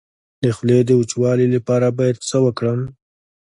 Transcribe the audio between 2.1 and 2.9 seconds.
څه وکړم؟